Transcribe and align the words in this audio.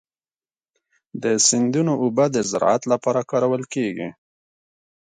د 1.23 1.25
سیندونو 1.47 1.93
اوبه 2.03 2.25
د 2.35 2.37
زراعت 2.49 2.83
لپاره 2.91 3.27
کارول 3.31 3.63
کېږي. 3.73 4.09